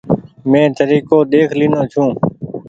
مين 0.51 0.69
تريڪو 0.77 1.17
ۮيک 1.31 1.49
لينو 1.59 1.81
ڇون۔ 1.91 2.09